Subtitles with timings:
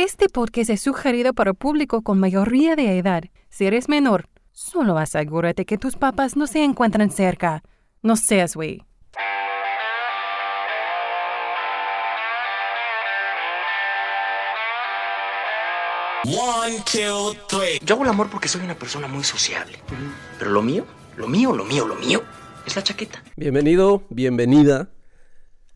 [0.00, 3.24] Este podcast es sugerido para público con mayoría de edad.
[3.50, 7.64] Si eres menor, solo asegúrate que tus papás no se encuentran cerca.
[8.00, 8.84] No seas güey.
[16.26, 17.80] One, two, three.
[17.84, 19.78] Yo hago el amor porque soy una persona muy sociable.
[20.38, 20.86] Pero lo mío,
[21.16, 22.22] lo mío, lo mío, lo mío
[22.64, 23.24] es la chaqueta.
[23.34, 24.90] Bienvenido, bienvenida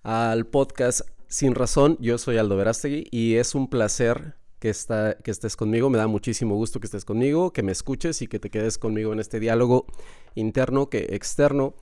[0.05, 1.01] al podcast
[1.33, 1.97] Sin Razón.
[1.99, 5.89] Yo soy Aldo Verástegui y es un placer que, está, que estés conmigo.
[5.89, 9.15] Me da muchísimo gusto que estés conmigo, que me escuches y que te quedes conmigo
[9.15, 9.87] en este diálogo
[10.35, 11.73] interno que externo.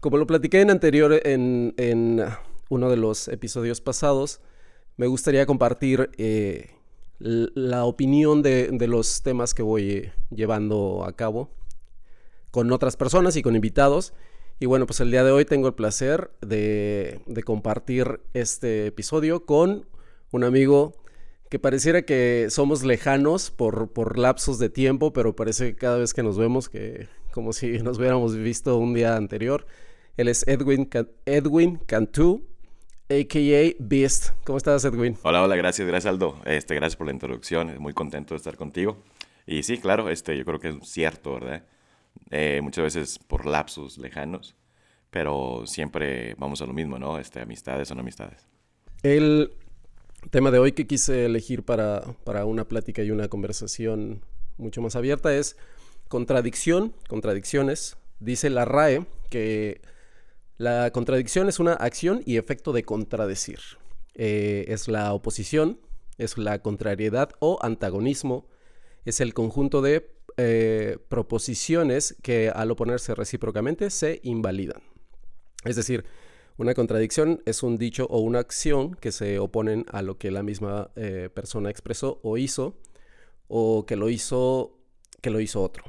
[0.00, 2.20] Como lo platiqué en anterior, en, en
[2.68, 4.40] uno de los episodios pasados,
[4.96, 6.70] me gustaría compartir eh,
[7.20, 11.48] la opinión de, de, los temas que voy llevando a cabo
[12.50, 14.14] con otras personas y con invitados.
[14.62, 19.46] Y bueno, pues el día de hoy tengo el placer de, de compartir este episodio
[19.46, 19.86] con
[20.32, 20.92] un amigo
[21.48, 26.12] que pareciera que somos lejanos por, por lapsos de tiempo, pero parece que cada vez
[26.12, 29.66] que nos vemos que como si nos hubiéramos visto un día anterior.
[30.18, 30.90] Él es Edwin,
[31.24, 32.46] Edwin Cantú,
[33.08, 33.74] a.k.a.
[33.78, 34.32] Beast.
[34.44, 35.16] ¿Cómo estás, Edwin?
[35.22, 36.36] Hola, hola, gracias, gracias, Aldo.
[36.44, 38.98] Este, gracias por la introducción, muy contento de estar contigo.
[39.46, 41.64] Y sí, claro, este, yo creo que es cierto, ¿verdad?
[42.30, 44.56] Eh, muchas veces por lapsos lejanos,
[45.10, 47.18] pero siempre vamos a lo mismo, ¿no?
[47.18, 48.46] Este, amistades son amistades.
[49.02, 49.52] El
[50.30, 54.22] tema de hoy que quise elegir para, para una plática y una conversación
[54.58, 55.56] mucho más abierta es
[56.08, 57.96] contradicción, contradicciones.
[58.18, 59.80] Dice la RAE que
[60.58, 63.60] la contradicción es una acción y efecto de contradecir.
[64.14, 65.80] Eh, es la oposición,
[66.18, 68.46] es la contrariedad o antagonismo,
[69.06, 74.82] es el conjunto de eh, proposiciones que al oponerse recíprocamente se invalidan.
[75.64, 76.04] Es decir,
[76.56, 80.42] una contradicción es un dicho o una acción que se oponen a lo que la
[80.42, 82.78] misma eh, persona expresó o hizo,
[83.48, 84.78] o que lo hizo,
[85.22, 85.84] que lo hizo otro.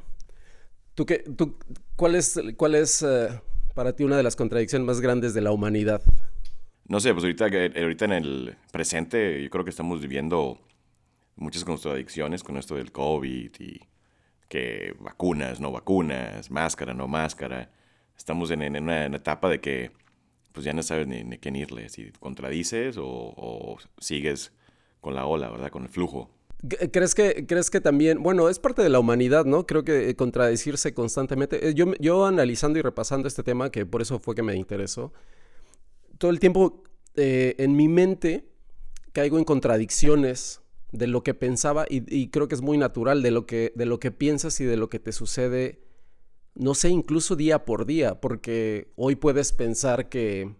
[0.96, 1.58] ¿Tú qué, tú,
[1.96, 3.28] ¿Cuál es, cuál es uh,
[3.76, 6.02] para ti una de las contradicciones más grandes de la humanidad?
[6.88, 10.60] No sé, pues ahorita, ahorita en el presente yo creo que estamos viviendo
[11.36, 13.82] muchas contradicciones con esto del COVID y
[14.52, 17.72] que vacunas, no vacunas, máscara, no máscara.
[18.18, 19.92] Estamos en, en una, etapa de que
[20.52, 24.52] pues ya no sabes ni, ni quién irle, si contradices o, sigues
[25.00, 25.70] con la ola, ¿verdad?
[25.70, 26.30] Con el flujo.
[26.92, 29.66] ¿Crees que, ¿Crees que también, bueno, es parte de la humanidad, ¿no?
[29.66, 31.70] Creo que contradecirse constantemente.
[31.70, 35.14] Eh, yo, yo analizando y repasando este tema, que por eso fue que me interesó,
[36.18, 36.84] todo el tiempo
[37.16, 38.44] eh, en mi mente
[39.14, 40.61] caigo en contradicciones
[40.92, 44.00] de lo que pensaba y, creo que es muy natural de lo que, de lo
[44.00, 45.82] que piensas y de lo que te sucede,
[46.56, 50.54] no sé, incluso día por día, porque hoy puedes pensar que,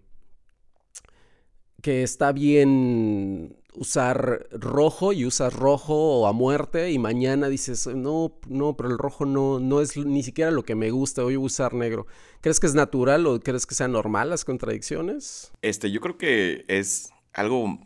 [1.82, 8.76] que está bien usar rojo y usas rojo a muerte y mañana dices, no, no,
[8.76, 12.06] pero el rojo no, no es ni siquiera lo que me gusta, hoy usar negro.
[12.42, 15.52] ¿Crees que es natural o crees que sea normal las contradicciones?
[15.62, 17.80] Este, yo creo que es algo,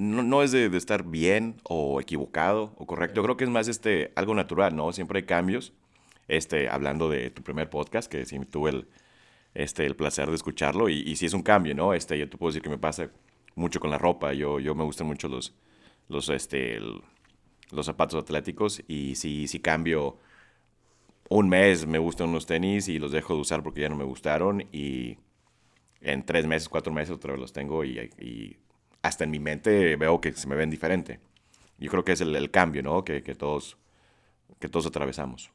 [0.00, 3.50] no, no es de, de, estar bien o equivocado o correcto, yo creo que es
[3.50, 4.92] más este, algo natural, ¿no?
[4.92, 5.74] Siempre hay cambios.
[6.26, 8.88] Este, hablando de tu primer podcast, que sí tuve el,
[9.54, 11.92] este, el placer de escucharlo y, y sí es un cambio, ¿no?
[11.92, 13.10] Este, yo te puedo decir que me pasa
[13.56, 14.32] mucho con la ropa.
[14.32, 15.54] Yo, yo me gustan mucho los,
[16.08, 17.02] los, este, el,
[17.70, 20.18] los zapatos atléticos y si, si cambio
[21.28, 24.04] un mes me gustan unos tenis y los dejo de usar porque ya no me
[24.04, 25.18] gustaron y
[26.00, 28.56] en tres meses, cuatro meses otra vez los tengo y, y
[29.02, 31.20] hasta en mi mente veo que se me ven diferente.
[31.78, 33.04] Yo creo que es el, cambio, ¿no?
[33.04, 33.78] Que, que, todos,
[34.58, 35.50] que todos atravesamos.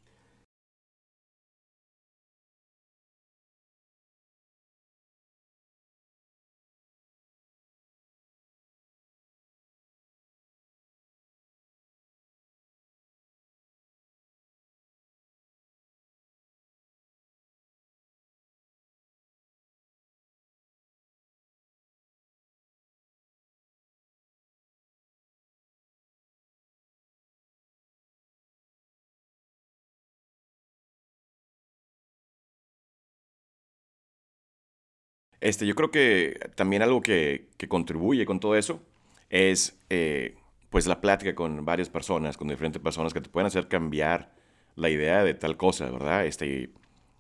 [35.46, 38.82] Este, yo creo que también algo que, que contribuye con todo eso
[39.30, 40.38] es eh,
[40.72, 44.34] pues la plática con varias personas, con diferentes personas que te pueden hacer cambiar
[44.76, 46.26] la idea de tal cosa, ¿verdad?
[46.26, 46.72] Este,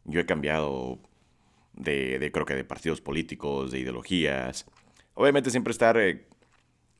[0.05, 0.97] yo he cambiado
[1.73, 4.65] de, creo que de partidos políticos, de ideologías.
[5.13, 6.25] Obviamente siempre estar, eh,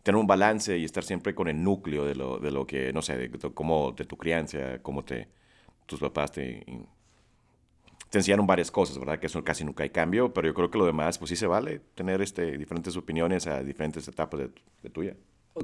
[0.03, 3.01] tener un balance y estar siempre con el núcleo de lo, de lo que, no
[3.01, 5.27] sé, de, de cómo, de tu crianza, cómo te,
[5.87, 6.63] tus papás te
[8.09, 9.19] te enseñaron varias cosas, ¿verdad?
[9.19, 11.47] Que eso casi nunca hay cambio, pero yo creo que lo demás, pues sí se
[11.47, 14.49] vale tener este, diferentes opiniones a diferentes etapas de,
[14.83, 15.15] de tuya.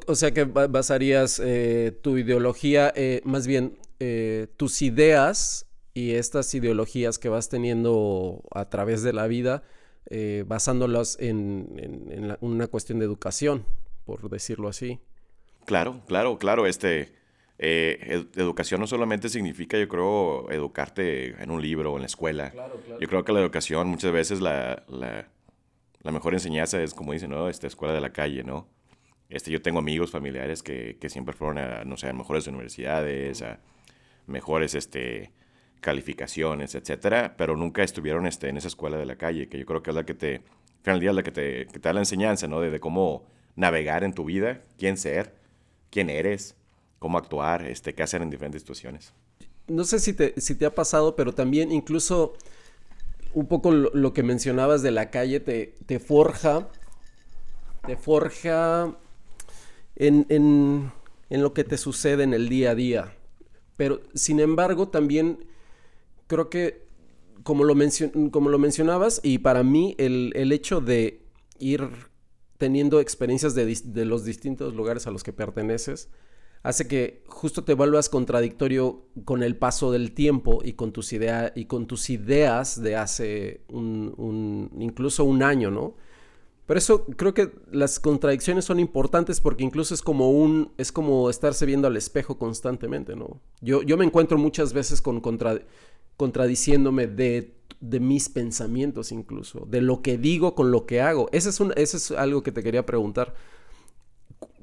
[0.08, 6.54] O, sea que basarías eh, tu ideología, eh, más bien eh, tus ideas y estas
[6.54, 9.64] ideologías que vas teniendo a través de la vida,
[10.46, 13.66] basándolas en, una cuestión de educación,
[14.06, 15.00] por decirlo así.
[15.66, 16.66] Claro, claro, claro.
[16.68, 17.14] Este,
[17.62, 22.54] educación no solamente significa, yo creo, educarte en un libro o en la escuela.
[23.00, 25.28] Yo creo que la educación muchas veces la, la,
[26.02, 27.50] la, mejor enseñanza es, como dicen, ¿no?
[27.50, 28.68] Esta escuela de la calle, ¿no?
[29.30, 33.42] Este, yo tengo amigos familiares que, que siempre fueron a, no sé, a mejores universidades,
[33.44, 33.60] a
[34.28, 35.32] mejores este,
[35.82, 39.84] calificaciones, etcétera, pero nunca estuvieron este, en esa escuela de la calle, que yo creo
[39.84, 41.90] que es la que te, al final del día, es la que te, que te
[41.90, 42.62] da la enseñanza, ¿no?
[42.62, 43.26] De, cómo
[43.56, 45.36] navegar en tu vida, quién ser,
[45.90, 46.56] quién eres,
[47.02, 49.12] cómo actuar, este, qué hacer en diferentes situaciones.
[49.68, 52.36] No sé si te, si te ha pasado, pero también incluso
[53.34, 56.70] un poco lo, que mencionabas de la calle te, forja,
[57.88, 58.96] te forja
[59.96, 60.92] en,
[61.30, 63.16] lo que te sucede en el día a día.
[63.78, 65.46] Pero, sin embargo, también
[66.28, 66.86] creo que,
[67.42, 67.74] como lo
[68.60, 71.24] mencionabas, y para mí el, hecho de
[71.58, 71.90] ir
[72.60, 76.10] teniendo experiencias de, los distintos lugares a los que perteneces,
[76.64, 81.52] hace que justo te vuelvas contradictorio con el paso del tiempo y con tus, ideas
[81.56, 85.96] y con tus ideas de hace un, incluso un año, ¿no?
[86.68, 91.30] Pero eso creo que las contradicciones son importantes porque incluso es como un es como
[91.30, 93.42] estarse viendo al espejo constantemente, ¿no?
[93.60, 95.22] Yo, yo me encuentro muchas veces con
[96.16, 101.28] contradiciéndome de, de, mis pensamientos incluso, de lo que digo con lo que hago.
[101.34, 103.34] Ese es, un, ese es algo que te quería preguntar.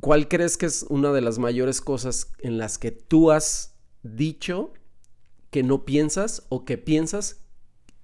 [0.01, 4.73] ¿Cuál crees que es una de las mayores cosas en las que tú has dicho
[5.51, 7.45] que no piensas o que piensas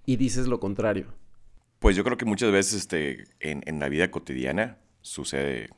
[0.07, 1.15] y dices lo contrario?
[1.79, 5.69] Pues yo creo que muchas veces este, en, la vida cotidiana sucede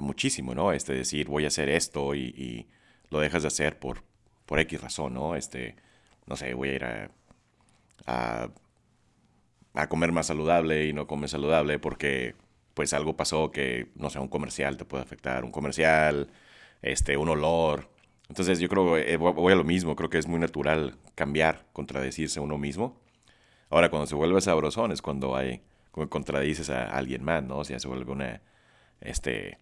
[0.00, 0.72] muchísimo, ¿no?
[0.72, 2.68] Este, decir, voy a hacer esto y,
[3.10, 4.02] lo dejas de hacer por,
[4.44, 5.36] por X razón, ¿no?
[5.36, 5.76] Este,
[6.26, 7.10] no sé, voy a ir a,
[9.74, 12.34] a, comer más saludable y no comer saludable porque
[12.74, 16.28] pues algo pasó que, no sé, un comercial te puede afectar, un comercial,
[16.82, 17.88] este, un olor.
[18.28, 22.40] Entonces yo creo, eh, voy a lo mismo, creo que es muy natural cambiar, contradecirse
[22.40, 23.00] uno mismo.
[23.70, 27.58] Ahora, cuando se vuelve sabrosón es cuando hay, cuando contradices a alguien más, ¿no?
[27.58, 28.40] O sea, se vuelve una,
[29.00, 29.58] este,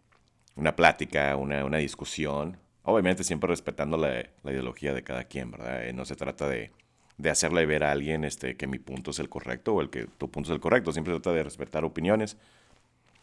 [0.57, 2.59] una plática, una, una discusión.
[2.85, 5.87] Obviamente siempre respetando la, la, ideología de cada quien, ¿verdad?
[5.87, 6.73] Eh, no se trata de,
[7.17, 10.07] de, hacerle ver a alguien este, que mi punto es el correcto o el que
[10.07, 10.93] tu punto es el correcto.
[10.93, 12.37] Siempre se trata de respetar opiniones.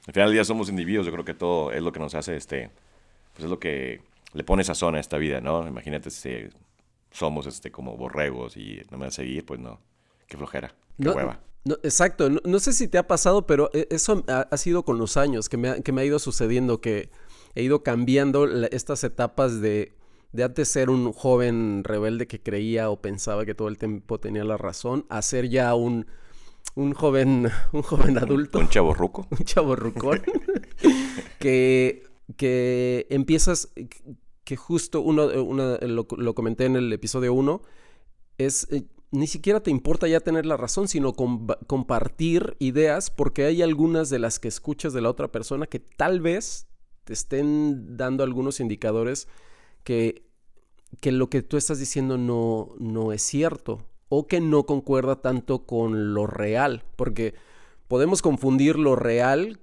[0.09, 1.05] Al final del día somos individuos.
[1.05, 2.71] Yo creo que todo es lo que nos hace, este,
[3.33, 4.01] pues es lo que
[4.33, 5.67] le pone sazón a esta vida, ¿no?
[5.67, 6.47] Imagínate si
[7.11, 9.79] somos este, como borregos y no me va a seguir, pues no
[10.25, 11.39] qué flojera, qué no, hueva.
[11.63, 15.15] No, exacto, no, sé si te ha pasado, pero e, eso ha, sido con los
[15.15, 17.11] años que me, ha, que me ha ido sucediendo, que
[17.53, 19.93] he ido cambiando estas etapas de,
[20.31, 24.43] de antes ser un joven rebelde que creía o pensaba que todo el tiempo tenía
[24.43, 26.07] la razón, a ser ya un,
[26.75, 28.59] un joven, un joven adulto.
[28.59, 29.27] Un chavo ruco.
[29.31, 30.21] Un chavo rucón.
[31.39, 32.03] que,
[32.37, 33.69] que empiezas,
[34.43, 37.61] que justo uno, lo, lo, comenté en el episodio 1,
[38.37, 43.61] es eh, ni siquiera te importa ya tener la razón, sino compartir ideas, porque hay
[43.61, 46.67] algunas de las que escuchas de la otra persona que tal vez
[47.05, 49.27] te estén dando algunos indicadores
[49.83, 50.29] que,
[50.99, 55.65] que lo que tú estás diciendo no, no es cierto o que no concuerda tanto
[55.65, 57.35] con lo real, porque
[57.87, 59.59] podemos confundir lo real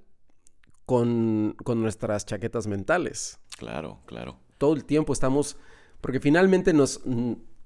[0.85, 3.39] con, con nuestras chaquetas mentales.
[3.57, 4.39] Claro, claro.
[4.57, 5.57] Todo el tiempo estamos,
[6.01, 7.01] porque finalmente nos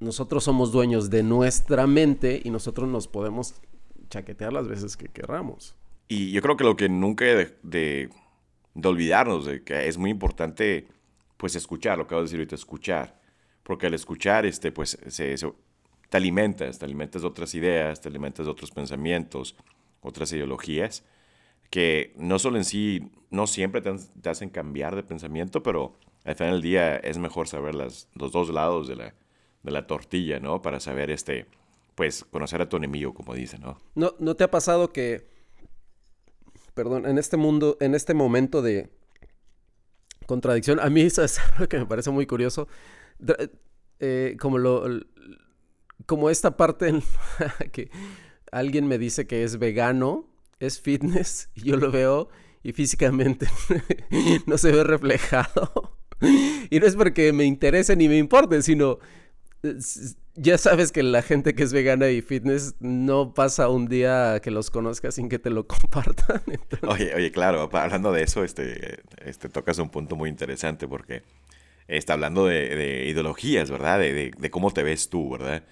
[0.01, 3.53] nosotros somos dueños de nuestra mente y nosotros nos podemos
[4.09, 5.75] chaquetear las veces que querramos.
[6.07, 8.09] Y yo creo que lo que nunca de, de,
[8.83, 10.87] olvidarnos de que es muy importante,
[11.37, 13.21] pues escuchar, lo que acabo de decir ahorita, escuchar.
[13.63, 15.35] Porque al escuchar, este, pues se,
[16.11, 19.55] te alimentas, te alimentas de otras ideas, te alimentas de otros pensamientos,
[20.01, 21.05] otras ideologías,
[21.69, 26.55] que no solo en sí, no siempre te, hacen cambiar de pensamiento, pero al final
[26.55, 29.13] del día es mejor saber las, los dos lados de
[29.63, 30.61] la, tortilla, ¿no?
[30.61, 31.45] Para saber, este,
[31.95, 33.79] pues, conocer a tu enemigo, como dice, ¿no?
[33.95, 35.25] ¿No, no te ha pasado que,
[36.73, 38.89] perdón, en este mundo, en este momento de
[40.25, 42.67] contradicción, a mí eso es algo que me parece muy curioso,
[44.01, 44.83] eh, como lo,
[46.05, 46.93] como esta parte
[47.71, 47.89] que
[48.51, 50.27] alguien me dice que es vegano,
[50.59, 52.29] es fitness, y yo lo veo
[52.63, 53.47] y físicamente
[54.45, 55.97] no se ve reflejado.
[56.69, 58.99] y no es porque me interese ni me importe, sino
[60.35, 64.49] ya sabes que la gente que es vegana y fitness no pasa un día que
[64.51, 66.41] los conozcas sin que te lo compartan.
[66.87, 71.23] Oye, oye, claro, hablando de eso, este, este tocas un punto muy interesante porque
[71.87, 73.99] está hablando de, ideologías, ¿verdad?
[73.99, 75.63] De, de, cómo te ves tú, ¿verdad?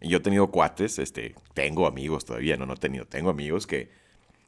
[0.00, 3.90] Yo he tenido cuates, este, tengo amigos todavía, no, no he tenido, tengo amigos que,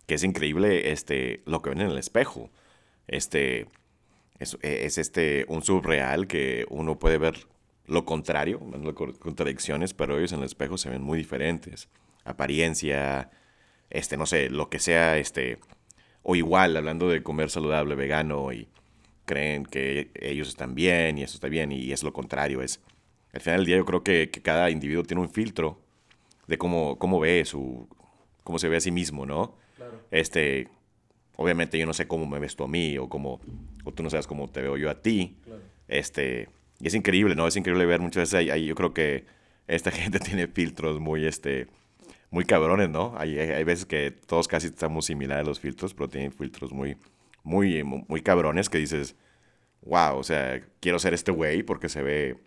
[0.07, 2.50] que es increíble este, lo que ven en el espejo.
[3.09, 3.69] Este,
[4.38, 7.47] es, es este, un subreal que uno puede ver
[7.87, 8.61] lo contrario,
[9.19, 11.88] contradicciones, pero ellos en el espejo se ven muy diferentes.
[12.25, 13.31] Apariencia,
[13.91, 15.59] este, no sé, lo que sea, este,
[16.23, 18.69] o igual, hablando de comer saludable, vegano, y
[19.25, 22.81] creen que ellos están bien y eso está bien, y es lo contrario, es,
[23.37, 25.78] al final del día yo creo que, cada individuo tiene un filtro
[26.47, 27.87] de cómo, cómo ve su,
[28.43, 29.57] cómo se ve a sí mismo, ¿no?
[30.11, 30.69] Este,
[31.37, 33.40] obviamente yo no sé cómo me ves tú a mí, o cómo,
[33.85, 35.37] o tú no sabes cómo te veo yo a ti,
[35.87, 36.49] este,
[36.81, 37.47] y es increíble, ¿no?
[37.47, 39.26] Es increíble ver muchas veces ahí, yo creo que
[39.69, 41.66] esta gente tiene filtros muy, este,
[42.31, 43.14] muy cabrones, ¿no?
[43.19, 46.97] Hay, hay veces que todos casi estamos similares a los filtros, pero tienen filtros muy,
[47.43, 49.14] muy, muy cabrones que dices,
[49.83, 52.38] wow, o sea, quiero ser este güey porque se ve,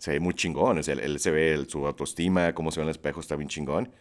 [0.00, 0.78] se ve muy chingón.
[0.78, 3.48] O sea, él, se ve su autoestima, cómo se ve en el espejo, está bien
[3.48, 3.92] chingón.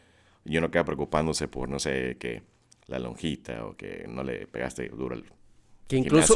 [0.45, 2.41] Y uno queda preocupándose por, no sé, que
[2.87, 5.25] la lonjita o que no le pegaste duro al
[5.87, 6.35] que incluso,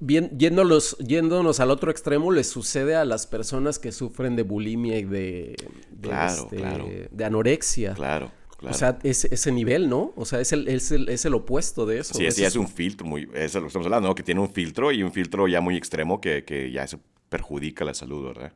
[0.00, 4.98] bien, yéndolos, yéndonos al otro extremo, le sucede a las personas que sufren de bulimia
[4.98, 5.56] y de,
[6.02, 7.94] este, de anorexia.
[7.94, 8.32] Claro.
[8.56, 8.74] Claro.
[8.74, 10.12] O sea, es ese nivel, ¿no?
[10.16, 12.12] O sea, es el, es el, es el opuesto de eso.
[12.12, 13.26] Sí, sí, es un filtro muy...
[13.32, 14.14] Es lo que estamos hablando, ¿no?
[14.14, 16.98] Que tiene un filtro y un filtro ya muy extremo que, que ya se
[17.30, 18.52] perjudica la salud, ¿verdad?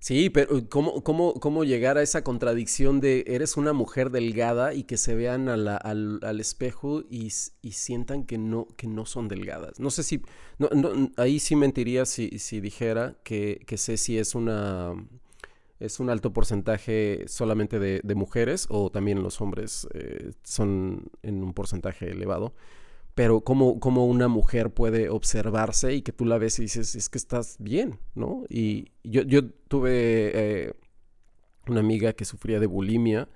[0.00, 4.84] Sí, pero ¿cómo, cómo, cómo llegar a esa contradicción de eres una mujer delgada y
[4.84, 9.80] que se vean al, al, espejo y, y, sientan que no, que no son delgadas?
[9.80, 10.22] No sé si,
[11.16, 14.94] ahí sí mentiría si, si dijera que, que si es una,
[15.80, 21.42] es un alto porcentaje solamente de, de mujeres o también los hombres eh, son en
[21.42, 22.54] un porcentaje elevado
[23.18, 27.08] pero cómo, cómo, una mujer puede observarse y que tú la ves y dices, es
[27.08, 28.44] que estás bien, ¿no?
[28.48, 30.72] Y yo, yo tuve eh,
[31.66, 33.28] una amiga que sufría de bulimia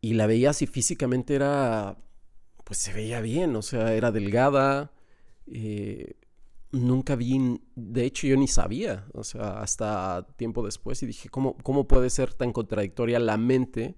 [0.00, 1.98] y la veía así físicamente era,
[2.62, 4.92] pues se veía bien, o sea, era delgada,
[5.48, 6.14] eh,
[6.70, 11.56] nunca vi, de hecho yo ni sabía, o sea, hasta tiempo después y dije, ¿cómo,
[11.64, 13.96] cómo puede ser tan contradictoria la mente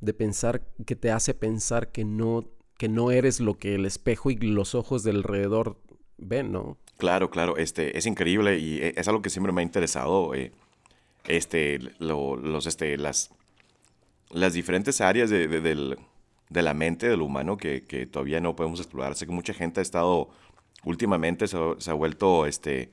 [0.00, 4.30] de pensar, que te hace pensar que no que no eres lo que el espejo
[4.30, 5.78] y los ojos del alrededor
[6.18, 6.76] ven, ¿no?
[6.98, 10.52] Claro, claro, este, es increíble y e, es algo que siempre me ha interesado, eh,
[11.26, 13.30] este, los, este, las,
[14.30, 19.14] las diferentes áreas de, de, la mente del humano que, que, todavía no podemos explorar.
[19.14, 20.30] Sé que mucha gente ha estado,
[20.84, 22.92] últimamente se, ha vuelto, este,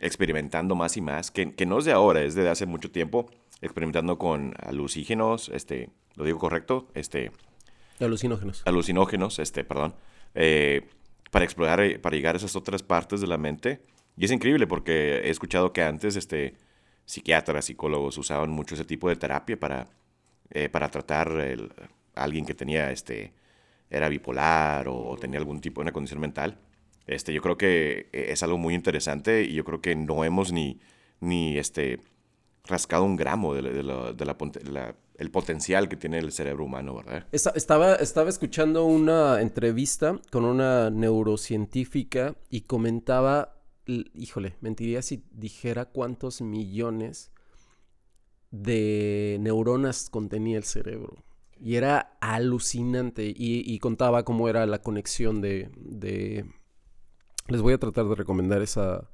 [0.00, 3.30] experimentando más y más, que, que, no es de ahora, es de hace mucho tiempo,
[3.62, 7.32] experimentando con alucígenos, este, lo digo correcto, este,
[8.00, 8.62] Alucinógenos.
[8.64, 9.94] Alucinógenos, este, perdón.
[10.34, 10.88] Eh,
[11.30, 13.80] para explorar, eh, para llegar a esas otras partes de la mente.
[14.16, 16.54] Y es increíble porque he escuchado que antes, este,
[17.04, 19.88] psiquiatras, psicólogos usaban mucho ese tipo de terapia para,
[20.50, 21.28] eh, para tratar
[22.14, 23.32] a alguien que tenía, este,
[23.90, 26.58] era bipolar o, tenía algún tipo de una condición mental.
[27.06, 30.80] Este, yo creo que es algo muy interesante y yo creo que no hemos ni,
[31.20, 32.00] ni este,
[32.64, 37.26] rascado un gramo de la el potencial que tiene el cerebro humano, ¿verdad?
[37.32, 46.40] Estaba, estaba escuchando una entrevista con una neurocientífica y comentaba, híjole, mentiría si dijera cuántos
[46.40, 47.32] millones
[48.52, 51.24] de neuronas contenía el cerebro.
[51.60, 53.32] Y era alucinante.
[53.36, 56.44] Y, contaba cómo era la conexión de, de,
[57.48, 59.10] Les voy a tratar de recomendar esa,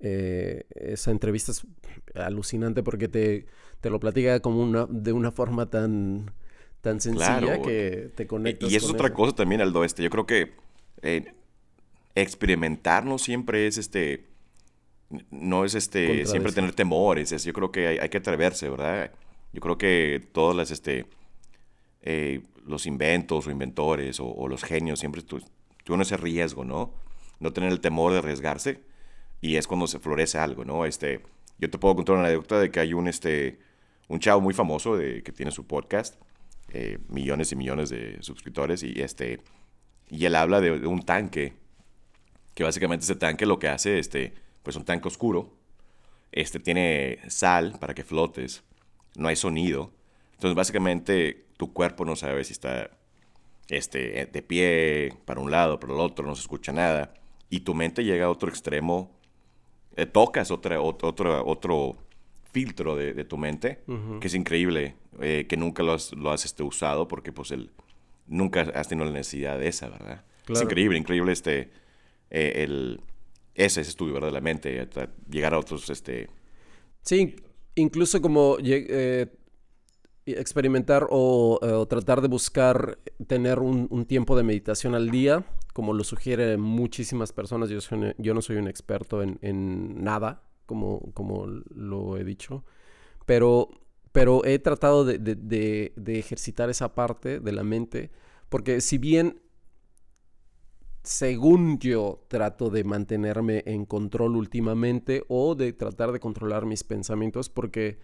[0.00, 1.52] eh, esa entrevista.
[1.52, 1.64] Es
[2.16, 3.46] alucinante porque te
[3.80, 6.32] te lo platica como una, de una forma tan,
[6.80, 8.70] tan sencilla que te conectas.
[8.70, 9.84] Y, eso es otra cosa también, Aldo.
[9.84, 10.54] Este, yo creo que
[11.02, 11.32] eh,
[12.14, 14.26] experimentar no siempre es este.
[15.30, 16.26] No es este.
[16.26, 17.30] Siempre tener temores.
[17.42, 19.12] yo creo que hay, que atreverse, ¿verdad?
[19.52, 21.06] Yo creo que todas las este.
[22.02, 26.92] Eh, los inventos o inventores o, los genios siempre tuvieron ese riesgo, ¿no?
[27.40, 28.82] No tener el temor de arriesgarse.
[29.40, 30.84] Y es cuando se florece algo, ¿no?
[30.84, 31.22] Este.
[31.60, 33.58] Yo te puedo contar una anécdota de que hay un este
[34.08, 36.16] un chavo muy famoso de, que tiene su podcast,
[36.70, 39.40] eh, millones y millones de suscriptores, y, este,
[40.08, 41.54] y él habla de, un tanque,
[42.54, 45.54] que básicamente ese tanque lo que hace, este, pues un tanque oscuro,
[46.32, 48.64] este, tiene sal para que flotes,
[49.16, 49.92] no hay sonido,
[50.32, 52.90] entonces básicamente tu cuerpo no sabe si está
[53.68, 57.14] este, de pie para un lado, para el otro, no se escucha nada,
[57.50, 59.18] y tu mente llega a otro extremo,
[59.96, 62.07] eh, tocas otra, otro, otro
[62.50, 63.82] filtro de, tu mente,
[64.20, 67.70] que es increíble, eh, que nunca lo has, lo has este, usado porque pues el,
[68.26, 70.24] nunca has tenido la necesidad de esa, ¿verdad?
[70.48, 71.70] Es increíble, increíble este,
[72.30, 73.00] eh, el,
[73.54, 74.28] ese es estudio, ¿verdad?
[74.28, 74.88] De la mente,
[75.28, 76.30] llegar a otros, este...
[77.02, 77.36] Sí,
[77.74, 79.26] incluso como eh,
[80.26, 86.60] experimentar o, tratar de buscar tener un, tiempo de meditación al día, como lo sugieren
[86.60, 87.68] muchísimas personas.
[87.68, 87.78] Yo,
[88.18, 92.64] yo no soy un experto en, nada, como, como lo he dicho,
[93.26, 93.68] pero,
[94.12, 98.12] pero he tratado de, de ejercitar esa parte de la mente,
[98.48, 99.40] porque si bien
[101.08, 107.48] según yo trato de mantenerme en control últimamente o de tratar de controlar mis pensamientos
[107.48, 107.98] porque,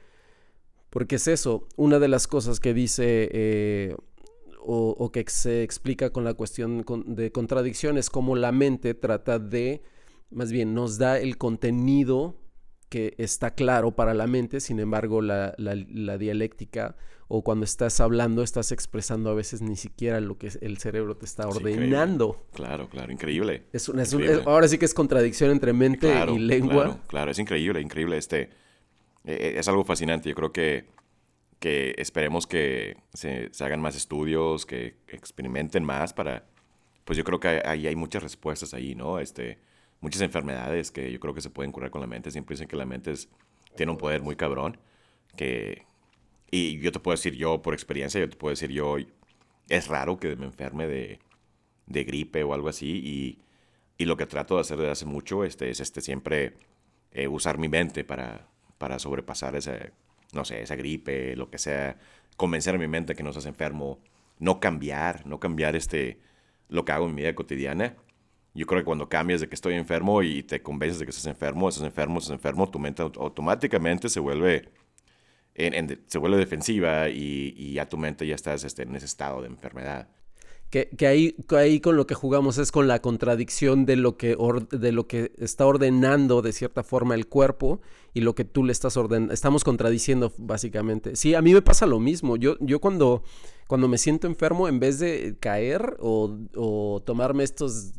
[0.88, 3.94] porque es eso, una de las cosas que dice eh,
[4.66, 9.82] o, que se explica con la cuestión de contradicción es cómo la mente trata de,
[10.30, 12.36] más bien, nos da el contenido
[12.88, 15.54] que está claro para la mente, sin embargo la,
[16.18, 21.16] dialéctica o cuando estás hablando estás expresando a veces ni siquiera lo que el cerebro
[21.16, 22.46] te está ordenando.
[22.52, 23.64] claro, claro, increíble.
[23.72, 23.90] Es,
[24.46, 26.84] ahora sí que es contradicción entre mente y lengua.
[26.84, 28.18] Claro, claro, es increíble, increíble.
[28.18, 28.50] Este,
[29.24, 30.28] e, e, es algo fascinante.
[30.28, 30.90] Yo creo que,
[31.58, 36.44] que esperemos que se, hagan más estudios, que experimenten más para...
[37.04, 39.18] Pues yo creo que ahí hay muchas respuestas ahí, ¿no?
[39.18, 39.58] Este,
[40.00, 42.30] muchas enfermedades que yo creo que se pueden curar con la mente.
[42.30, 43.14] Siempre dicen que la mente
[43.76, 44.78] tiene un poder muy cabrón.
[45.36, 45.86] Que,
[46.50, 48.96] y yo te puedo decir yo, por experiencia, yo te puedo decir yo,
[49.68, 51.18] es raro que me enferme de,
[51.86, 53.38] gripe o algo así.
[53.98, 56.58] Y, lo que trato de hacer desde hace mucho este, es este, siempre
[57.12, 59.78] eh, usar mi mente para, para sobrepasar esa,
[60.34, 61.98] no sé, esa gripe, lo que sea.
[62.36, 63.98] Convencer a mi mente que no estás enfermo.
[64.38, 66.18] No cambiar, no cambiar este,
[66.68, 67.96] lo que hago en mi vida cotidiana
[68.54, 71.26] yo creo que cuando cambias de que estoy enfermo y te convences de que estás
[71.26, 74.70] enfermo, estás enfermo, estás enfermo, tu mente automáticamente se vuelve,
[76.06, 79.48] se vuelve defensiva y, y, ya tu mente ya estás este, en ese estado de
[79.48, 80.08] enfermedad.
[80.70, 84.36] Que, que, ahí, ahí con lo que jugamos es con la contradicción de lo, que
[84.70, 87.80] de lo que está ordenando de cierta forma el cuerpo
[88.12, 89.34] y lo que tú le estás ordenando.
[89.34, 91.16] Estamos contradiciendo básicamente.
[91.16, 92.36] Sí, a mí me pasa lo mismo.
[92.36, 93.22] Yo, yo cuando,
[93.68, 97.92] cuando me siento enfermo, en vez de caer o, o tomarme estos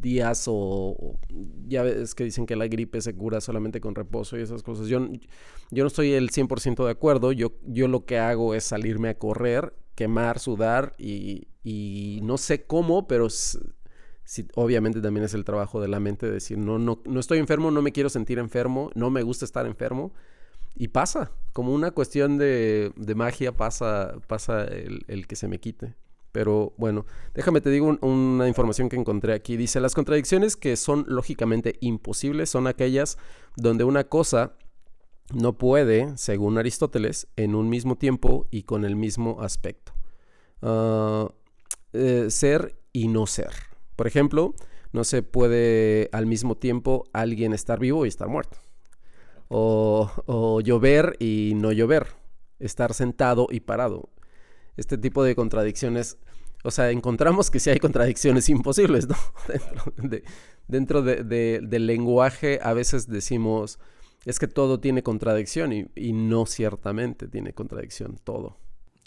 [0.00, 1.18] días o,
[1.66, 4.88] ya ves que dicen que la gripe se cura solamente con reposo y esas cosas.
[4.88, 5.00] Yo,
[5.70, 7.32] yo no estoy el 100% de acuerdo.
[7.32, 12.64] Yo, yo lo que hago es salirme a correr, quemar, sudar y, y no sé
[12.64, 13.28] cómo, pero
[14.54, 17.82] obviamente también es el trabajo de la mente decir, no, no, no estoy enfermo, no
[17.82, 20.12] me quiero sentir enfermo, no me gusta estar enfermo.
[20.76, 25.58] Y pasa, como una cuestión de, de magia, pasa, pasa el, el que se me
[25.58, 25.96] quite.
[26.32, 29.56] Pero bueno, déjame te digo una información que encontré aquí.
[29.56, 33.18] Dice, las contradicciones que son lógicamente imposibles son aquellas
[33.56, 34.54] donde una cosa
[35.32, 39.92] no puede, según Aristóteles, en un mismo tiempo y con el mismo aspecto.
[40.62, 41.28] Ah,
[41.92, 43.50] eh, ser y no ser.
[43.96, 44.54] Por ejemplo,
[44.92, 48.58] no se puede al mismo tiempo alguien estar vivo y estar muerto.
[49.48, 52.08] O, o llover y no llover.
[52.60, 54.10] Estar sentado y parado
[54.76, 56.18] este tipo de contradicciones,
[56.64, 59.16] o sea, encontramos que sí hay contradicciones imposibles, ¿no?
[60.68, 63.78] dentro, de, del lenguaje a veces decimos,
[64.24, 68.58] es que todo tiene contradicción y, no ciertamente tiene contradicción todo.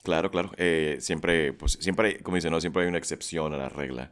[0.04, 0.52] Claro, claro.
[0.58, 2.60] Eh, siempre, pues, siempre, como dicen, ¿no?
[2.60, 4.12] Siempre hay una excepción a la regla.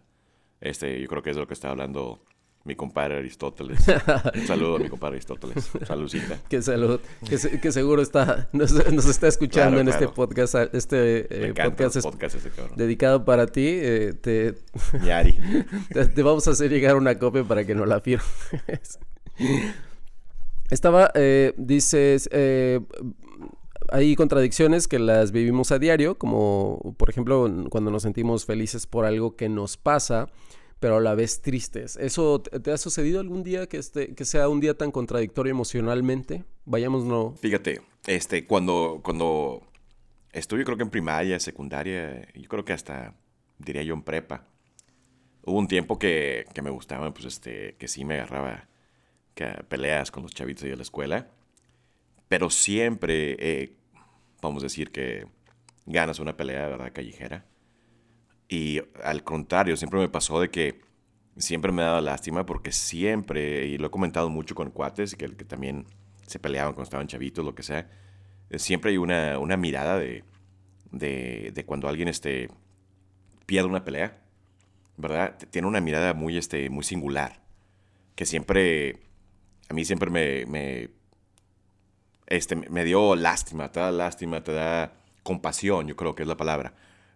[0.62, 2.24] Este, yo creo que es lo que está hablando
[2.64, 3.80] mi compadre Aristóteles.
[4.36, 5.72] Un saludo a mi compadre Aristóteles.
[5.88, 6.40] Saludcita.
[6.48, 7.00] Que salud.
[7.28, 10.56] Que, seguro está, nos, está escuchando en este podcast.
[10.74, 12.06] Este eh, podcast, es
[12.76, 13.68] dedicado para ti.
[13.68, 14.54] Eh, te,
[16.06, 19.00] te, vamos a hacer llegar una copia para que no la firmes.
[20.70, 22.80] Estaba, eh, dices, eh,
[23.92, 29.06] hay contradicciones que las vivimos a diario, como por ejemplo cuando nos sentimos felices por
[29.06, 30.30] algo que nos pasa
[30.82, 31.96] pero a la vez tristes.
[31.96, 36.44] ¿Eso te ha sucedido algún día que, este, que sea un día tan contradictorio emocionalmente?
[36.66, 37.36] Vayamos, no.
[37.40, 39.62] Fíjate, este, cuando, cuando
[40.32, 43.14] estuve, creo que en primaria, secundaria, yo creo que hasta,
[43.60, 44.48] diría yo, en prepa,
[45.44, 48.68] hubo un tiempo que, que me gustaba, pues, este, que sí me agarraba
[49.36, 51.30] que, peleas con los chavitos de la escuela,
[52.28, 53.76] pero siempre, eh,
[54.42, 55.28] vamos a decir que
[55.86, 56.92] ganas una pelea, ¿verdad?
[56.92, 57.51] Callejera
[58.52, 60.82] y al contrario, siempre me pasó de que
[61.38, 65.46] siempre me daba lástima porque siempre, y lo he comentado mucho con cuates, que, que
[65.46, 65.86] también
[66.28, 67.90] se peleaban cuando estaban chavitos, lo que sea,
[68.50, 70.26] eh, siempre hay una, una mirada de,
[70.92, 72.50] de, de, cuando alguien este,
[73.46, 74.20] pierde una pelea,
[74.98, 75.38] ¿verdad?
[75.50, 77.42] Tiene una mirada muy, este, muy singular,
[78.16, 79.00] que siempre,
[79.70, 80.90] a mí siempre me, me
[82.28, 84.92] este, me dio lástima, te da lástima, te da
[85.24, 86.74] compasión, yo creo que es la palabra.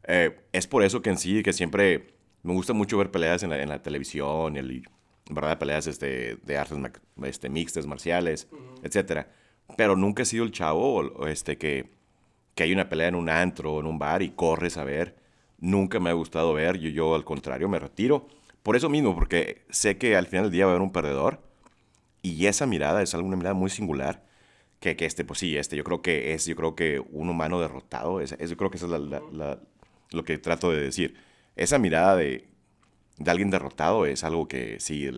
[0.07, 3.49] Eh, es por eso que en sí, que siempre me gusta mucho ver peleas en
[3.49, 4.87] la, en la televisión, el,
[5.29, 5.57] ¿verdad?
[5.57, 6.77] Peleas este, de artes
[7.23, 8.47] este, mixtas, marciales,
[8.83, 9.29] etcétera.
[9.77, 11.89] Pero nunca he sido el chavo este, que,
[12.53, 15.15] que hay una pelea en un antro o en un bar y corres a ver.
[15.57, 16.77] Nunca me ha gustado ver.
[16.77, 18.27] Yo, yo, al contrario, me retiro.
[18.61, 21.41] Por eso mismo, porque sé que al final del día va a haber un perdedor.
[22.21, 24.23] Y esa mirada es alguna mirada muy singular.
[24.79, 27.59] Que, que este, pues sí, este, yo creo que es, yo creo que un humano
[27.59, 28.21] derrotado.
[28.21, 28.91] Es, yo creo que eso es
[29.31, 29.59] la,
[30.11, 31.15] lo que trato de decir.
[31.55, 32.47] Esa mirada de,
[33.17, 35.09] de alguien derrotado es algo que sí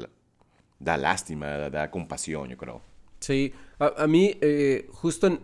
[0.80, 2.82] da lástima, da, compasión, yo creo.
[3.19, 5.39] Sí, a, mí eh, justo en,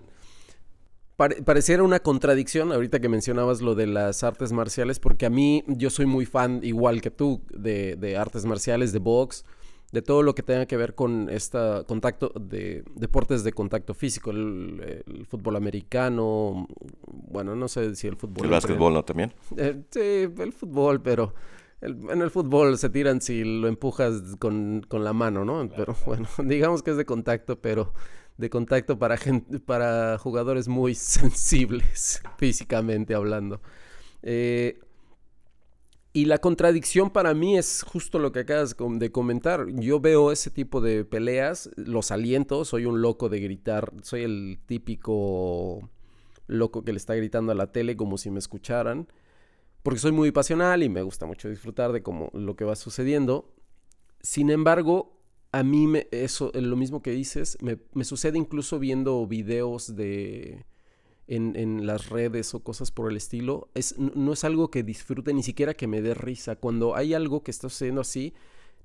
[1.15, 5.89] pareciera una contradicción ahorita que mencionabas lo de las artes marciales, porque a mí yo
[5.89, 9.45] soy muy fan, igual que tú, de, artes marciales, de box,
[9.93, 14.32] de todo lo que tenga que ver con este contacto de deportes de contacto físico,
[14.32, 16.67] el, fútbol americano,
[17.08, 18.45] bueno, no sé si el fútbol.
[18.45, 19.06] El básquetbol, ¿no?
[19.06, 19.32] También.
[19.56, 21.36] Eh, sí, el fútbol, pero
[21.82, 25.69] en el fútbol se tiran si lo empujas con, con, la mano, ¿no?
[25.77, 27.93] Pero bueno, digamos que es de contacto, pero
[28.38, 33.62] de contacto para, gente, para jugadores muy sensibles, físicamente hablando.
[34.23, 34.79] Eh,
[36.13, 39.67] y la contradicción para mí es justo lo que acabas de comentar.
[39.69, 44.60] Yo veo ese tipo de peleas, los alientos, soy un loco de gritar, soy el
[44.65, 45.89] típico
[46.47, 49.08] loco que le está gritando a la tele como si me escucharan
[49.84, 53.54] porque soy muy pasional y me gusta mucho disfrutar de cómo lo que va sucediendo.
[54.21, 55.19] Sin embargo,
[55.52, 60.65] a mí me, eso, lo mismo que dices, me, sucede incluso viendo videos de
[61.27, 63.69] en, las redes o cosas por el estilo.
[63.73, 66.55] Es, no es algo que disfrute, ni siquiera que me dé risa.
[66.55, 68.33] Cuando hay algo que está sucediendo así,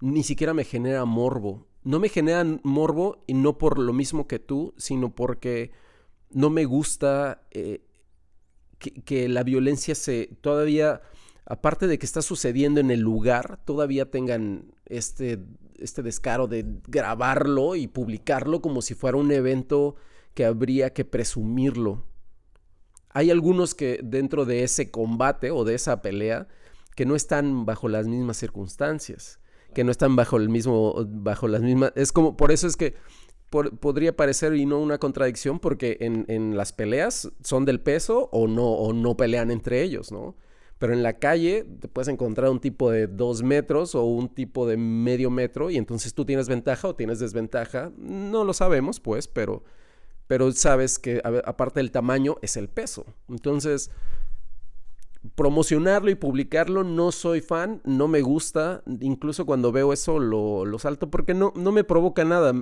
[0.01, 1.67] ni siquiera me genera morbo.
[1.85, 5.73] No me genera morbo y no por lo mismo que tú, sino porque
[6.31, 7.83] no me gusta eh,
[8.79, 11.03] que, la violencia se todavía,
[11.47, 15.39] aparte de que está sucediendo en el lugar, todavía tengan este,
[15.79, 19.97] este descaro de grabarlo y publicarlo como si fuera un evento
[20.35, 22.05] que habría que presumirlo.
[23.19, 26.47] Hay algunos que dentro de ese combate o de esa pelea
[26.95, 29.41] que no están bajo las mismas circunstancias,
[29.75, 32.95] que no están bajo el mismo, bajo las mismas, es como, por eso es que
[33.51, 38.67] podría parecer y no una contradicción porque en, las peleas son del peso o no,
[38.67, 40.37] o no pelean entre ellos, ¿no?
[40.79, 44.65] Pero en la calle te puedes encontrar un tipo de dos metros o un tipo
[44.69, 47.91] de medio metro y entonces tú tienes ventaja o tienes desventaja.
[47.99, 49.65] No lo sabemos, pues, pero,
[50.29, 53.07] pero sabes que aparte del tamaño es el peso.
[53.29, 53.91] Entonces,
[55.35, 61.11] promocionarlo y publicarlo no soy fan, no me gusta, incluso cuando veo eso lo, salto
[61.11, 62.53] porque no, no me provoca nada.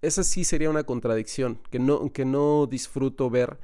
[0.00, 3.58] Esa sí sería una contradicción, que no, que no disfruto ver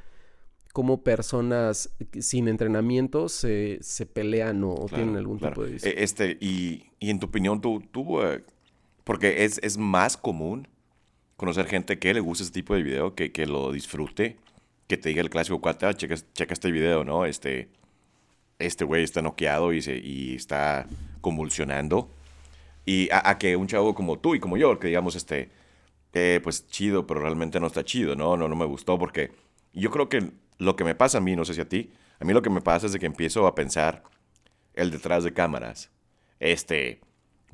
[0.73, 3.79] cómo personas sin entrenamiento se,
[4.12, 5.77] pelean o, tienen algún tipo de...
[5.77, 8.45] E, este, y, en tu opinión, tú, tú eh,
[9.05, 10.67] porque es, es, más común
[11.37, 14.37] conocer gente que le gusta ese tipo de video, que, que lo disfrute,
[14.87, 17.25] que te diga el clásico cuate, ah, checa, checa este video, ¿no?
[17.25, 17.68] Este
[18.59, 20.87] este güey está noqueado y, se, y está
[21.20, 22.11] convulsionando.
[22.87, 25.51] Y a, que un chavo como tú y como yo, que digamos, este,
[26.12, 28.37] eh, pues chido, pero realmente no está chido, ¿no?
[28.37, 29.33] No, no me gustó porque
[29.73, 32.25] yo creo que lo que me pasa a mí, no sé si a ti, a
[32.25, 34.05] mí lo que me pasa es de que empiezo a pensar
[34.75, 35.90] el detrás de cámaras.
[36.40, 37.01] Este,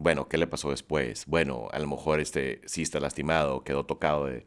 [0.01, 1.27] bueno, ¿qué le pasó después?
[1.27, 4.47] Bueno, a lo mejor este sí está lastimado, quedó tocado de,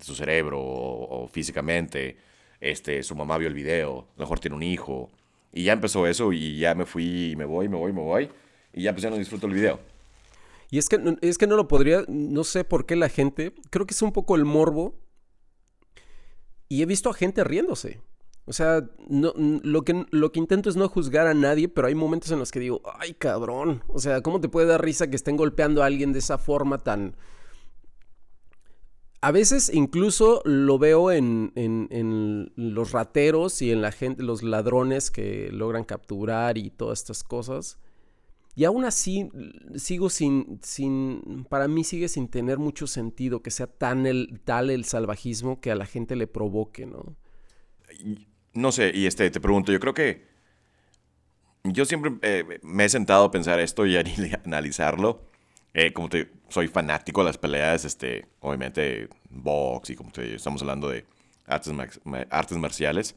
[0.00, 2.16] su cerebro o, físicamente.
[2.60, 5.08] Este, su mamá vio el video, a lo mejor tiene un hijo,
[5.52, 8.30] y ya empezó eso y ya me fui, me voy, me voy, me voy.
[8.72, 9.78] Y ya pues ya no disfruto el video.
[10.72, 13.86] Y es que, es que no lo podría, no sé por qué la gente, creo
[13.86, 14.98] que es un poco el morbo.
[16.68, 18.00] Y he visto a gente riéndose.
[18.50, 21.94] O sea, no, lo, que, lo que intento es no juzgar a nadie, pero hay
[21.94, 25.14] momentos en los que digo, ay cabrón, o sea, ¿cómo te puede dar risa que
[25.14, 27.14] estén golpeando a alguien de esa forma tan,
[29.20, 31.52] a veces incluso lo veo en,
[32.56, 37.78] los rateros y en la gente, los ladrones que logran capturar y todas estas cosas.
[38.56, 39.30] Y aún así
[39.76, 44.70] sigo sin, sin, para mí sigue sin tener mucho sentido que sea tan el, tal
[44.70, 47.14] el salvajismo que a la gente le provoque, ¿no?
[48.54, 50.28] No sé, y este, te pregunto, yo creo que
[51.64, 54.04] yo siempre eh, me he sentado a pensar esto y a
[54.44, 55.28] analizarlo.
[55.72, 60.62] Eh, como te, soy fanático de las peleas, este, obviamente box y como te, estamos
[60.62, 61.06] hablando de
[61.46, 61.72] artes,
[62.30, 63.16] artes marciales.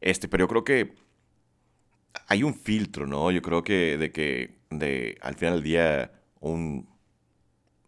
[0.00, 0.94] Este, pero yo creo que
[2.26, 3.30] hay un filtro, ¿no?
[3.30, 6.88] Yo creo que de que de, al final del día un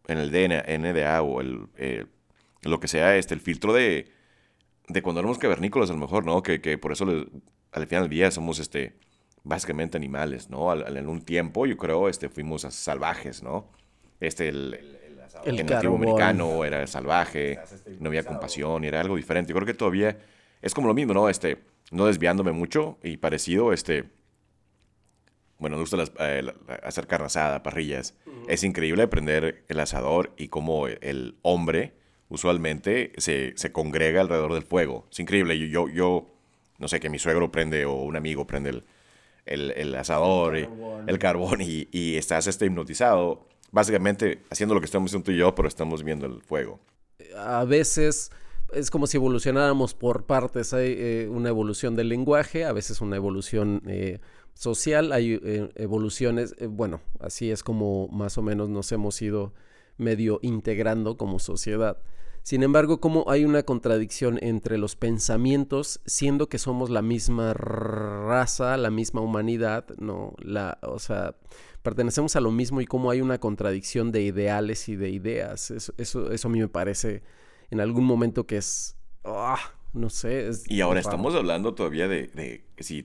[0.09, 2.07] en el DNA, NDA o el, eh,
[2.63, 4.13] lo que sea, este, el filtro de
[4.89, 6.43] de cuando éramos cavernícolas a lo mejor, ¿no?
[6.43, 7.05] Que, que por eso
[7.73, 8.97] al final del día somos este,
[9.43, 10.73] básicamente animales, ¿no?
[10.75, 13.71] en un tiempo yo creo este, fuimos salvajes, ¿no?
[14.21, 14.75] Este, el,
[15.45, 17.59] el, el, nativo americano era salvaje,
[18.01, 19.51] no había compasión era algo diferente.
[19.51, 20.19] Yo creo que todavía
[20.63, 21.29] es como lo mismo, ¿no?
[21.29, 21.59] Este,
[21.91, 24.05] no desviándome mucho y parecido, este,
[25.59, 28.15] bueno, me gusta eh, hacer carne asada, parrillas.
[28.49, 31.95] Es increíble aprender el asador y cómo el hombre
[32.29, 35.07] usualmente se, se, congrega alrededor del fuego.
[35.11, 35.59] Es increíble.
[35.69, 36.27] Yo, yo,
[36.79, 38.85] no sé, que mi suegro prende o un amigo prende el,
[39.47, 43.47] el, el asador, el carbón, y, y, estás este, hipnotizado.
[43.73, 46.81] Básicamente haciendo lo que estamos haciendo tú y yo, pero estamos viendo el fuego.
[47.37, 48.31] A veces
[48.73, 50.73] es como si evolucionáramos por partes.
[50.73, 54.21] Hay eh, una evolución del lenguaje, a veces una evolución eh,
[54.55, 59.53] social, hay eh, evoluciones, bueno, así es como más o menos nos hemos ido
[59.99, 61.99] medio integrando como sociedad.
[62.43, 68.77] Sin embargo, como hay una contradicción entre los pensamientos, siendo que somos la misma raza,
[68.77, 71.35] la misma humanidad, no, la, o sea,
[71.83, 75.73] pertenecemos a lo mismo y cómo hay una contradicción de ideales y de ideas.
[75.73, 77.25] Eso, eso, eso a mí me parece
[77.71, 79.59] en algún momento que es, ah,
[79.93, 80.51] no sé.
[80.69, 83.05] y ahora estamos hablando todavía de, de si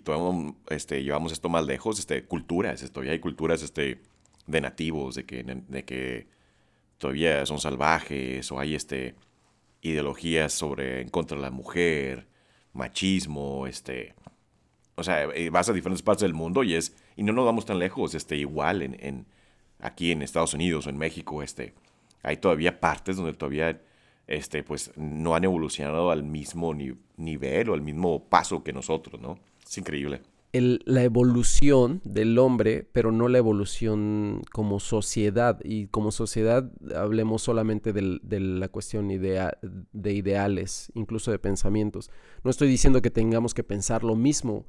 [0.70, 4.02] este, llevamos esto más lejos, este, culturas, todavía hay culturas este,
[4.46, 6.28] de nativos, de que, de que
[7.02, 9.16] todavía son salvajes o hay este
[9.82, 12.28] ideologías sobre en contra de la mujer,
[12.74, 14.14] machismo, este,
[14.96, 17.66] o sea, eh, vas a diferentes partes del mundo y es y no nos vamos
[17.66, 19.26] tan lejos, este, igual en, en
[19.80, 21.74] aquí en Estados Unidos o en México, este,
[22.22, 23.82] hay todavía partes donde todavía
[24.28, 26.76] este, pues no han evolucionado al mismo
[27.18, 29.40] nivel o al mismo paso que nosotros, ¿no?
[29.68, 30.22] Es increíble
[30.54, 35.60] la evolución del hombre, pero no la evolución como sociedad.
[35.64, 42.12] Y como sociedad hablemos solamente de la cuestión de ideales, incluso de pensamientos.
[42.44, 44.66] No estoy diciendo que tengamos que pensar lo mismo.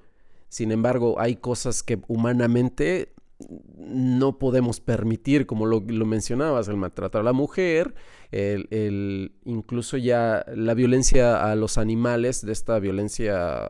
[0.48, 3.14] Sin embargo, hay cosas que humanamente
[3.48, 7.94] no podemos permitir, como lo, mencionabas, el maltrato a la mujer,
[8.30, 13.66] el, incluso ya la violencia a los animales, de esta violencia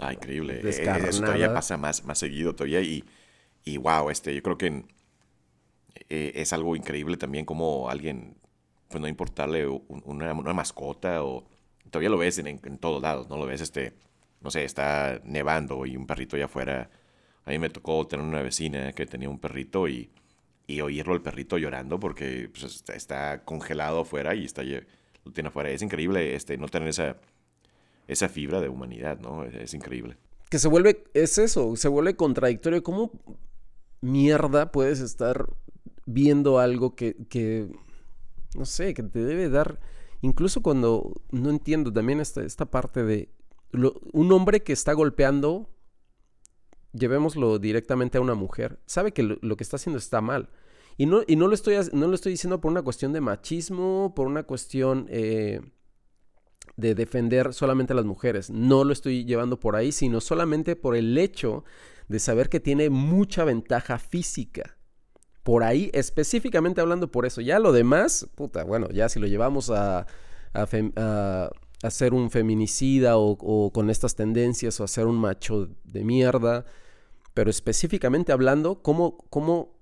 [0.00, 0.60] ah, increíble.
[0.62, 3.04] Eh, eso todavía pasa más, más seguido todavía y,
[3.64, 4.84] y wow, este, yo creo que
[6.08, 8.36] eh, es algo increíble también como alguien,
[8.88, 11.48] pues no importarle una, mascota o
[11.90, 13.36] todavía lo ves en, en, todos lados, ¿no?
[13.36, 13.94] Lo ves, este,
[14.40, 16.90] no sé, está nevando y un perrito allá afuera
[17.46, 20.10] a mí me tocó tener una vecina que tenía un perrito y,
[20.66, 25.70] y oírlo el perrito llorando porque pues, está, congelado afuera y está, lo tiene afuera.
[25.70, 27.16] Es increíble este, no tener esa,
[28.08, 29.44] esa fibra de humanidad, ¿no?
[29.44, 30.16] Es, increíble.
[30.50, 32.82] Que se vuelve, es eso, se vuelve contradictorio.
[32.82, 33.12] ¿Cómo
[34.00, 35.48] mierda puedes estar
[36.04, 37.68] viendo algo que, que
[38.56, 39.78] no sé, que te debe dar,
[40.20, 43.28] incluso cuando, no entiendo también esta, esta parte de
[44.12, 45.68] un hombre que está golpeando
[46.96, 50.48] llevémoslo directamente a una mujer, sabe que lo, que está haciendo está mal.
[50.98, 54.14] Y no, y no, lo estoy, no lo estoy diciendo por una cuestión de machismo,
[54.16, 55.60] por una cuestión eh,
[56.76, 58.50] de defender solamente a las mujeres.
[58.50, 61.64] No lo estoy llevando por ahí, sino solamente por el hecho
[62.08, 64.76] de saber que tiene mucha ventaja física.
[65.42, 67.40] Por ahí, específicamente hablando por eso.
[67.40, 70.06] Ya lo demás, puta, bueno, ya si lo llevamos a,
[70.52, 71.50] a,
[71.82, 76.04] a, ser un feminicida o, o, con estas tendencias o a ser un macho de
[76.04, 76.66] mierda,
[77.36, 79.78] pero específicamente hablando, cómo, cómo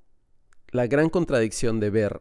[0.73, 2.21] la gran contradicción de ver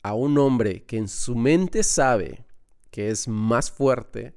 [0.00, 2.46] a un hombre que en su mente sabe
[2.90, 4.34] que es más fuerte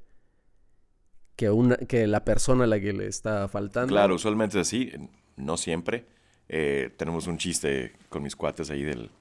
[1.37, 3.93] que, una, que la persona a la que le está faltando.
[3.93, 4.91] Claro, usualmente es así,
[5.37, 6.05] no siempre.
[6.49, 9.11] Eh, tenemos un chiste con mis cuates ahí del,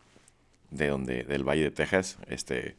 [0.72, 2.74] de donde, del Valle de Texas, este,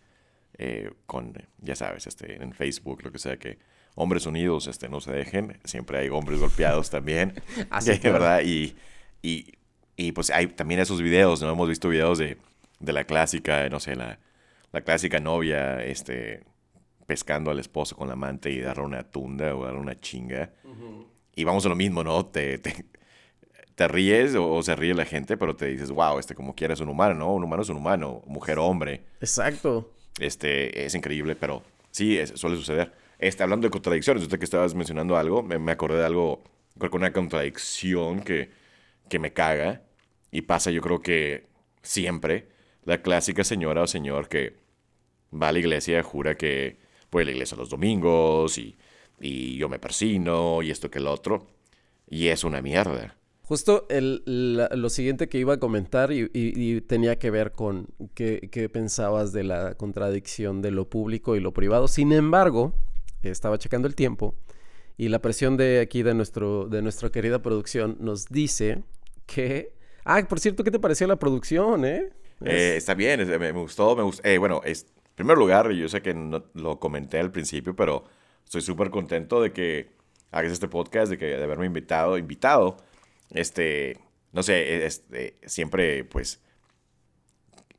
[0.57, 3.59] eh, con, ya sabes, este, en Facebook, lo que sea, que
[3.95, 8.41] hombres unidos este, no se dejen, siempre hay hombres golpeados también, Así ¿verdad?
[8.43, 8.75] Y,
[9.21, 9.53] y,
[9.95, 11.51] y, pues hay también esos videos, ¿no?
[11.51, 12.37] Hemos visto videos de,
[12.79, 14.19] de la clásica, no sé, la,
[14.71, 16.43] la clásica novia, este,
[17.05, 20.51] pescando al esposo con la amante y darle una tunda o darle una chinga.
[21.33, 22.25] Y vamos a lo mismo, ¿no?
[22.25, 22.85] Te, te,
[23.75, 26.89] te ríes o, se ríe la gente, pero te dices, wow, este como quieras un
[26.89, 27.33] humano, ¿no?
[27.33, 29.03] Un humano es un humano, mujer o hombre.
[29.19, 29.91] Exacto.
[30.19, 32.91] Este, es increíble, pero sí, suele suceder.
[33.19, 36.43] Este, hablando de contradicciones, usted que estabas mencionando algo, me, acordé de algo,
[36.77, 38.51] creo que una contradicción que,
[39.09, 39.83] que me caga
[40.31, 41.47] y pasa yo creo que
[41.81, 42.49] siempre,
[42.83, 44.57] la clásica señora o señor que
[45.33, 46.77] va a la iglesia y jura que
[47.11, 48.77] voy a la iglesia los domingos y,
[49.19, 51.47] y yo me persino y esto que el otro,
[52.07, 53.15] y es una mierda.
[53.43, 54.23] Justo el,
[54.55, 59.43] lo siguiente que iba a comentar y, tenía que ver con qué, qué, pensabas de
[59.43, 61.87] la contradicción de lo público y lo privado.
[61.87, 62.73] Sin embargo,
[63.29, 64.35] estaba checando el tiempo
[64.97, 68.83] y la presión de aquí de, nuestro, de nuestra querida producción nos dice
[69.25, 69.73] que...
[70.05, 72.09] Ah, por cierto, ¿qué te pareció la producción, eh?
[72.43, 74.27] eh está bien, me, gustó, me gustó.
[74.27, 78.05] Eh, bueno, es, en primer lugar, yo sé que no, lo comenté al principio, pero
[78.43, 79.89] estoy súper contento de que
[80.31, 82.77] hagas este podcast, de que de haberme invitado, invitado.
[83.31, 83.97] Este,
[84.31, 86.41] no sé, este, siempre, pues,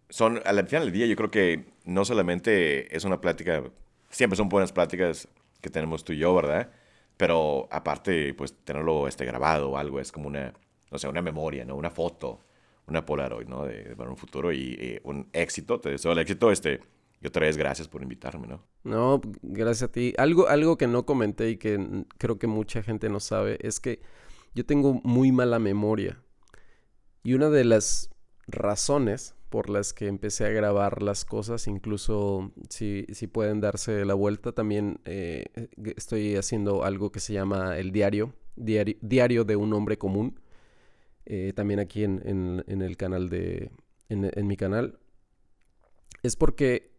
[0.09, 3.63] son, al final del día, yo creo que no solamente es una plática,
[4.11, 5.29] siempre son buenas pláticas
[5.61, 6.71] que tenemos tú y yo, ¿verdad?
[7.17, 10.53] Pero aparte, pues tenerlo este, grabado o algo es como una,
[10.91, 11.77] no sé, una memoria, ¿no?
[11.77, 12.41] Una foto,
[12.87, 13.65] una Polaroid, ¿no?
[13.65, 15.81] De, para un futuro y, un éxito.
[15.81, 16.81] Te deseo el éxito, este.
[17.23, 18.63] Y otra vez gracias por invitarme, ¿no?
[18.85, 20.13] No, gracias a ti.
[20.19, 24.01] Algo, algo que no comenté y que creo que mucha gente no sabe es que
[24.55, 26.23] yo tengo muy mala memoria.
[27.23, 28.11] Y una de las
[28.47, 34.13] razones por las que empecé a grabar las cosas, incluso si, si pueden darse la
[34.13, 35.47] vuelta, también eh,
[35.97, 40.39] estoy haciendo algo que se llama el diario, diario, de un hombre común,
[41.25, 43.71] eh, también aquí en, el canal de,
[44.11, 44.99] en, mi canal,
[46.23, 46.93] es porque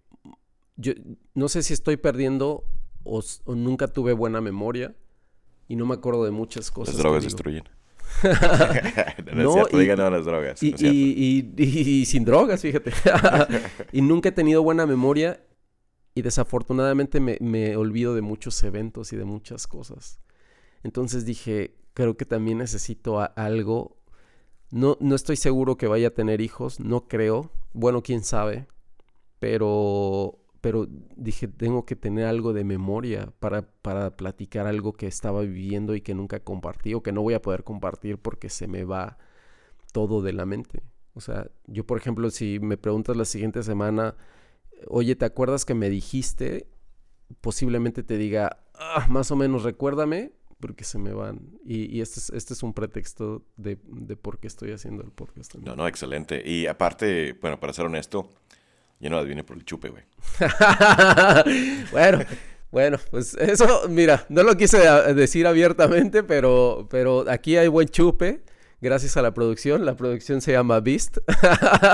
[0.77, 0.93] yo
[1.35, 2.63] no sé si estoy perdiendo
[3.03, 3.21] o,
[3.53, 4.95] nunca tuve buena memoria
[5.67, 6.95] y no me acuerdo de muchas cosas.
[6.95, 7.65] Las drogas destruyen.
[9.33, 10.63] no, y, las drogas.
[10.63, 12.91] Y, sin drogas, fíjate.
[13.91, 15.43] y nunca he tenido buena memoria
[16.15, 20.19] y desafortunadamente me, olvido de muchos eventos y de muchas cosas.
[20.83, 23.97] Entonces dije, creo que también necesito algo.
[24.71, 27.51] No, no estoy seguro que vaya a tener hijos, no creo.
[27.73, 28.67] Bueno, quién sabe.
[29.39, 35.41] Pero pero dije, tengo que tener algo de memoria para, para platicar algo que estaba
[35.41, 38.83] viviendo y que nunca compartí o que no voy a poder compartir porque se me
[38.83, 39.17] va
[39.91, 40.83] todo de la mente.
[41.13, 44.15] O sea, yo por ejemplo, si me preguntas la siguiente semana,
[44.87, 46.67] oye, ¿te acuerdas que me dijiste?
[47.41, 51.59] Posiblemente te diga, ah, más o menos recuérdame, porque se me van.
[51.65, 55.55] Y, este, es, este es un pretexto de, de por qué estoy haciendo el podcast.
[55.55, 56.41] No, no, excelente.
[56.47, 58.29] Y aparte, bueno, para ser honesto,
[58.99, 60.03] yo no adivine por el chupe, güey.
[61.91, 62.19] bueno,
[62.71, 64.77] bueno, pues eso, mira, no lo quise
[65.13, 68.41] decir abiertamente, pero, pero aquí hay buen chupe.
[68.79, 69.85] Gracias a la producción.
[69.85, 71.17] La producción se llama Beast.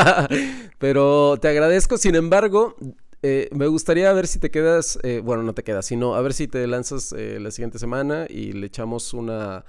[0.79, 1.97] pero te agradezco.
[1.97, 2.75] Sin embargo,
[3.21, 4.99] eh, me gustaría ver si te quedas.
[5.03, 8.25] Eh, bueno, no te quedas, sino a ver si te lanzas eh, la siguiente semana
[8.29, 9.63] y le echamos una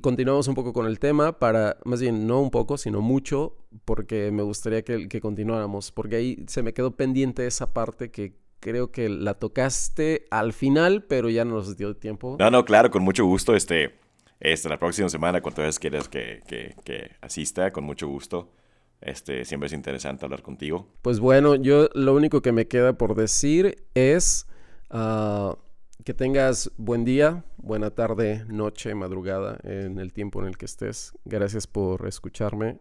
[0.00, 4.30] continuamos un poco con el tema para, más bien no un poco, sino mucho, porque
[4.30, 8.90] me gustaría que, que continuáramos, porque ahí se me quedó pendiente esa parte que creo
[8.90, 12.36] que la tocaste al final, pero ya no nos dio tiempo.
[12.38, 13.94] No, no, claro, con mucho gusto, este,
[14.40, 18.52] este la próxima semana, cuando vez quieras que, que, que, asista, con mucho gusto.
[19.00, 20.88] Este, siempre es interesante hablar contigo.
[21.02, 24.46] Pues bueno, yo lo único que me queda por decir es...
[24.90, 25.56] Uh,
[26.02, 31.12] que tengas buen día, buena tarde, noche, madrugada, en el tiempo en el que estés.
[31.24, 32.80] Gracias por escucharme.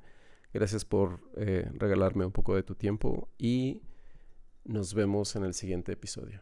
[0.54, 3.82] Gracias por eh, regalarme un poco de tu tiempo y
[4.63, 6.41] nos vemos en el siguiente episodio.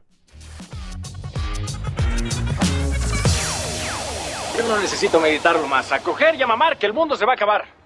[4.58, 5.92] Yo no necesito meditarlo más.
[5.92, 7.81] A coger y a mamar que el mundo se va a acabar.